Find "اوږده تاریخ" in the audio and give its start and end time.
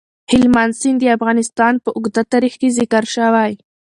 1.97-2.53